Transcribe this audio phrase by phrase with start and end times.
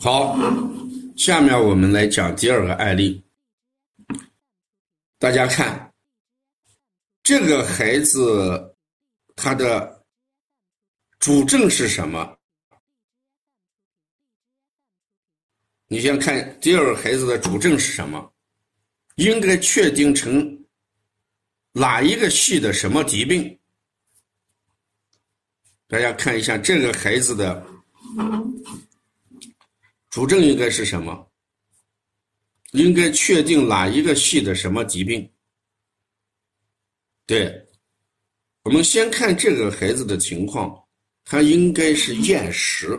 [0.00, 0.38] 好，
[1.16, 3.20] 下面我们来讲第二个案例。
[5.18, 5.92] 大家看，
[7.24, 8.76] 这个孩子
[9.34, 10.04] 他的
[11.18, 12.38] 主症是什么？
[15.88, 18.32] 你先看第二个孩子的主症是什么？
[19.16, 20.64] 应该确定成
[21.72, 23.58] 哪一个系的什么疾病？
[25.88, 27.66] 大家看一下这个孩子的。
[30.18, 31.30] 主症应该是什么？
[32.72, 35.30] 应该确定哪一个系的什么疾病？
[37.24, 37.64] 对，
[38.64, 40.76] 我们先看这个孩子的情况，
[41.24, 42.98] 他应该是厌食。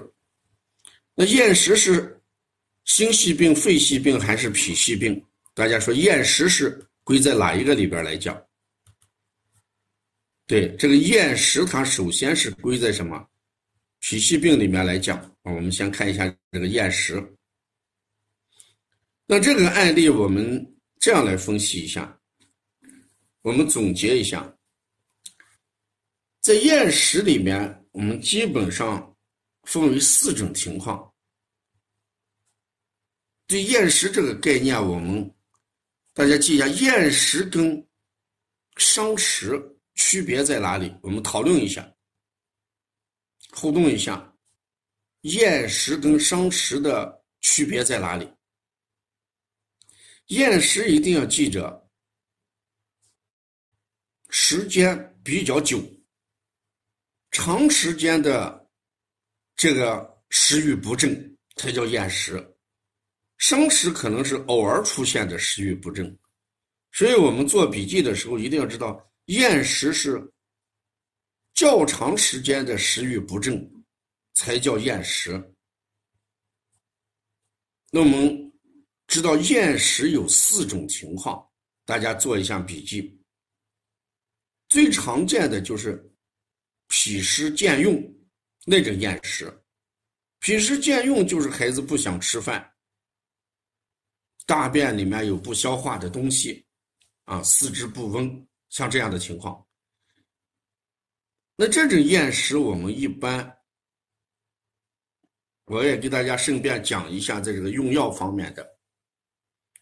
[1.13, 2.17] 那厌食是
[2.85, 5.21] 心系病、肺系病还是脾系病？
[5.53, 8.41] 大家说厌食是归在哪一个里边来讲？
[10.47, 13.27] 对，这个厌食它首先是归在什么？
[13.99, 17.21] 脾气病里面来讲，我们先看一下这个厌食。
[19.25, 20.65] 那这个案例我们
[20.99, 22.19] 这样来分析一下，
[23.41, 24.51] 我们总结一下，
[26.41, 29.15] 在厌食里面，我们基本上
[29.63, 31.07] 分为四种情况。
[33.45, 35.31] 对厌食这个概念，我们
[36.13, 37.87] 大家记一下，厌食跟
[38.77, 39.59] 伤食
[39.95, 40.93] 区别在哪里？
[41.01, 41.87] 我们讨论一下。
[43.51, 44.33] 互动一下，
[45.21, 48.31] 厌食跟伤食的区别在哪里？
[50.27, 51.89] 厌食一定要记着，
[54.29, 55.81] 时间比较久，
[57.31, 58.69] 长时间的
[59.55, 62.55] 这个食欲不振才叫厌食。
[63.37, 66.17] 伤食可能是偶尔出现的食欲不振，
[66.91, 70.31] 所以我们做笔记的时候一定要知道，厌食是。
[71.53, 73.69] 较长时间的食欲不振，
[74.33, 75.31] 才叫厌食。
[77.91, 78.53] 那我们
[79.07, 81.45] 知道厌食有四种情况，
[81.85, 83.19] 大家做一下笔记。
[84.69, 85.99] 最常见的就是
[86.87, 88.01] 脾湿健用
[88.65, 89.51] 那种厌食。
[90.39, 92.71] 脾湿健用就是孩子不想吃饭，
[94.45, 96.65] 大便里面有不消化的东西，
[97.25, 99.67] 啊，四肢不温，像这样的情况。
[101.61, 103.57] 那这种厌食，我们一般，
[105.65, 108.65] 我也给大家顺便讲一下，在这个用药方面的，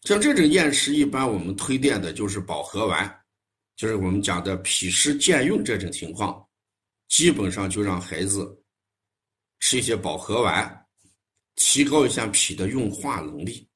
[0.02, 3.24] 像这种厌食，一般我们推荐的就是保和丸，
[3.76, 6.44] 就是我们讲的脾湿健用这种情况，
[7.06, 8.60] 基本上就让孩子
[9.60, 10.86] 吃一些保和丸，
[11.54, 13.70] 提高一下脾的运化能力。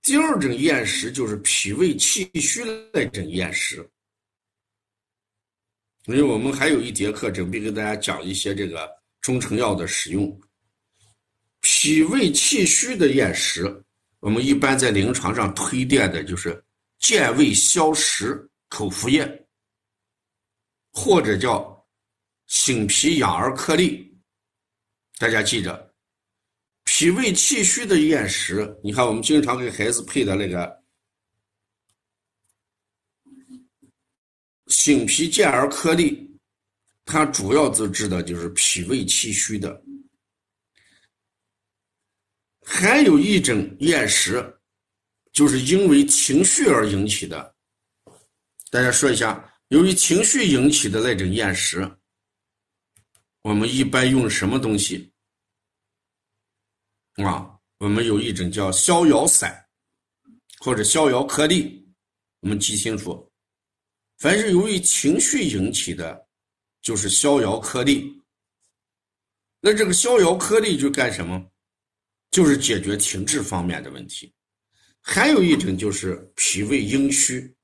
[0.00, 3.86] 第二种厌食就是脾胃气虚那种厌食。
[6.06, 8.88] 因为我们还有一节课准备给大家讲一些这个
[9.20, 10.40] 中成药的使用。
[11.60, 13.84] 脾胃气虚的厌食，
[14.20, 16.62] 我们一般在临床上推荐的就是
[17.00, 19.46] 健胃消食口服液，
[20.92, 21.84] 或者叫
[22.46, 24.16] 醒脾养儿颗粒。
[25.18, 25.92] 大家记着，
[26.84, 30.75] 脾胃气虚的厌食，你看我们经常给孩子配的那个。
[34.68, 36.38] 醒脾健儿颗粒，
[37.04, 39.82] 它主要就治的就是脾胃气虚的。
[42.62, 44.58] 还有一种厌食，
[45.32, 47.54] 就是因为情绪而引起的。
[48.70, 51.88] 大家说一下，由于情绪引起的那种厌食，
[53.42, 55.12] 我们一般用什么东西？
[57.14, 59.64] 啊，我们有一种叫逍遥散，
[60.58, 61.88] 或者逍遥颗粒，
[62.40, 63.32] 我们记清楚。
[64.18, 66.26] 凡是由于情绪引起的，
[66.80, 68.22] 就是逍遥颗粒。
[69.60, 71.50] 那这个逍遥颗粒就干什么？
[72.30, 74.32] 就是解决停滞方面的问题。
[75.00, 77.54] 还有一种就是脾胃阴虚，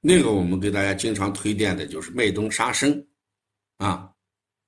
[0.00, 3.06] 那个我们给大家经常推荐的就是麦冬沙参，
[3.76, 4.10] 啊，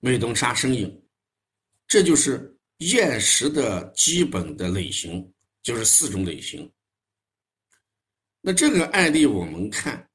[0.00, 1.02] 麦冬沙参饮，
[1.86, 5.32] 这就是厌食的基本的类型，
[5.62, 6.70] 就是四种类型。
[8.40, 10.08] 那这个案例我们看。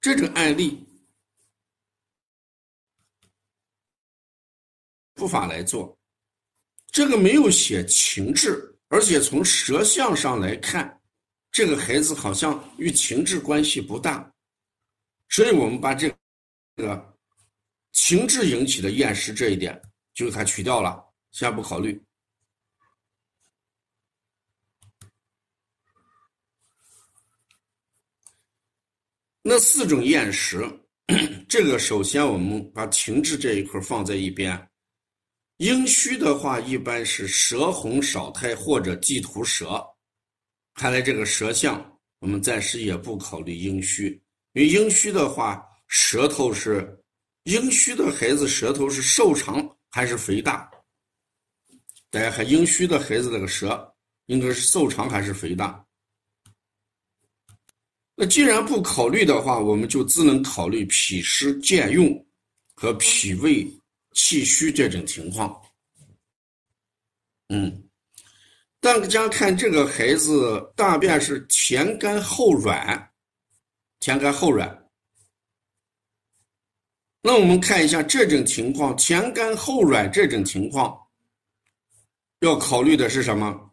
[0.00, 0.82] 这种案例，
[5.12, 5.98] 不法来做，
[6.90, 11.00] 这个没有写情志，而且从舌象上来看，
[11.52, 14.32] 这个孩子好像与情志关系不大，
[15.28, 16.08] 所以我们把这
[16.76, 17.16] 个
[17.92, 19.78] 情志引起的厌食这一点
[20.14, 22.02] 就给他取掉了，先不考虑。
[29.52, 30.64] 那四种厌食，
[31.48, 34.70] 这个首先我们把停滞这一块放在一边。
[35.56, 39.84] 阴虚的话，一般是舌红少苔或者地图舌。
[40.74, 41.84] 看来这个舌象，
[42.20, 44.10] 我们暂时也不考虑阴虚，
[44.52, 46.96] 因为阴虚的话，舌头是
[47.42, 50.70] 阴虚的孩子舌头是瘦长还是肥大？
[52.08, 53.92] 大家看阴虚的孩子那个舌
[54.26, 55.84] 应该是瘦长还是肥大？
[58.22, 62.26] 那既然不考虑的话，我们就只能考虑脾湿兼用
[62.74, 63.66] 和脾胃
[64.12, 65.58] 气虚这种情况。
[67.48, 67.82] 嗯，
[68.78, 73.10] 大家看这个孩子大便是前干后软，
[74.00, 74.86] 前干后软。
[77.22, 80.94] 那我们看一下这种情况，前干后软这种情况，
[82.40, 83.70] 要考虑的是什么？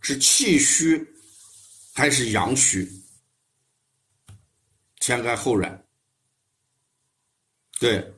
[0.00, 1.06] 是气虚
[1.92, 2.90] 还是阳虚？
[5.00, 5.86] 前干后软，
[7.78, 8.14] 对。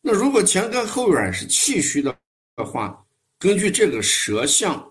[0.00, 2.14] 那如果前干后软是气虚的
[2.56, 3.06] 的话，
[3.38, 4.86] 根据这个舌象，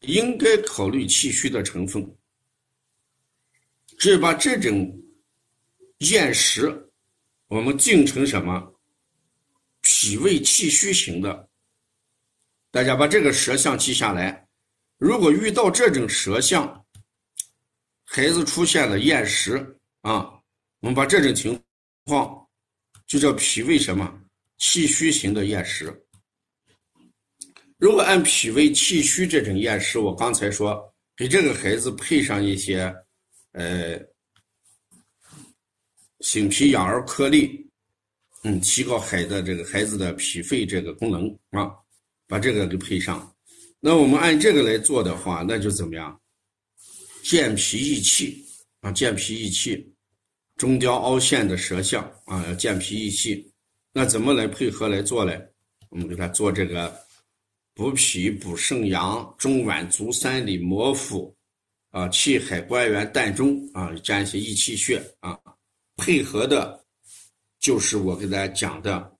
[0.00, 2.16] 应该考虑气虚的成分。
[3.98, 4.96] 只把这种
[5.98, 6.90] 厌食，
[7.48, 8.74] 我们定成什么？
[9.80, 11.48] 脾胃气虚型的。
[12.70, 14.46] 大家把这个舌象记下来。
[14.98, 16.86] 如果遇到这种舌象，
[18.12, 19.56] 孩子出现了厌食
[20.00, 20.28] 啊，
[20.80, 21.56] 我们把这种情
[22.06, 22.44] 况
[23.06, 24.20] 就叫脾胃什么
[24.58, 25.96] 气虚型的厌食。
[27.78, 32.92] 如果按脾胃气虚这种厌食，我刚才说给这个孩子配上一些
[33.52, 33.96] 呃
[36.18, 37.64] 醒脾养儿颗粒，
[38.42, 41.70] 嗯，提高孩子这个孩子的脾肺这个功能啊，
[42.26, 43.32] 把这个给配上。
[43.78, 46.20] 那我们按这个来做的话，那就怎么样？
[47.22, 48.44] 健脾益气
[48.80, 49.92] 啊，健脾益气，
[50.56, 53.46] 中焦凹陷的舌象啊，要健脾益气。
[53.92, 55.40] 那怎么来配合来做嘞？
[55.88, 56.96] 我们给他做这个
[57.74, 61.34] 补脾补肾阳中脘足三里摩腹
[61.90, 65.38] 啊，气海关元膻中啊，加一些益气血啊，
[65.96, 66.82] 配合的
[67.58, 69.12] 就是我给大家讲的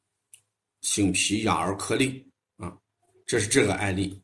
[0.83, 2.25] 醒脾养儿颗粒
[2.57, 2.77] 啊，
[3.27, 4.21] 这是这个案例。